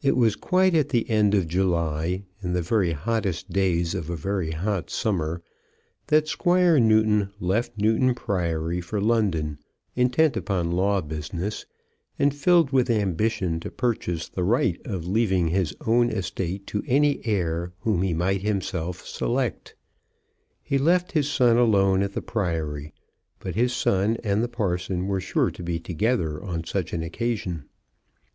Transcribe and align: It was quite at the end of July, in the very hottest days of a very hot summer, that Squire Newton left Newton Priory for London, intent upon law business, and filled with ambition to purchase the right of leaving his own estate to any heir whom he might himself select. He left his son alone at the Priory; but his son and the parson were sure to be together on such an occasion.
It 0.00 0.16
was 0.16 0.36
quite 0.36 0.74
at 0.74 0.88
the 0.88 1.06
end 1.10 1.34
of 1.34 1.46
July, 1.48 2.24
in 2.42 2.54
the 2.54 2.62
very 2.62 2.92
hottest 2.92 3.50
days 3.50 3.94
of 3.94 4.08
a 4.08 4.16
very 4.16 4.52
hot 4.52 4.88
summer, 4.88 5.42
that 6.06 6.26
Squire 6.26 6.78
Newton 6.80 7.28
left 7.38 7.76
Newton 7.76 8.14
Priory 8.14 8.80
for 8.80 9.02
London, 9.02 9.58
intent 9.94 10.34
upon 10.38 10.72
law 10.72 11.02
business, 11.02 11.66
and 12.18 12.34
filled 12.34 12.70
with 12.70 12.88
ambition 12.88 13.60
to 13.60 13.70
purchase 13.70 14.30
the 14.30 14.42
right 14.44 14.80
of 14.86 15.06
leaving 15.06 15.48
his 15.48 15.76
own 15.86 16.08
estate 16.08 16.66
to 16.68 16.82
any 16.86 17.20
heir 17.26 17.74
whom 17.80 18.00
he 18.00 18.14
might 18.14 18.40
himself 18.40 19.06
select. 19.06 19.74
He 20.62 20.78
left 20.78 21.12
his 21.12 21.30
son 21.30 21.58
alone 21.58 22.02
at 22.02 22.14
the 22.14 22.22
Priory; 22.22 22.94
but 23.40 23.56
his 23.56 23.74
son 23.74 24.16
and 24.24 24.42
the 24.42 24.48
parson 24.48 25.06
were 25.06 25.20
sure 25.20 25.50
to 25.50 25.62
be 25.62 25.78
together 25.78 26.42
on 26.42 26.64
such 26.64 26.94
an 26.94 27.02
occasion. 27.02 27.66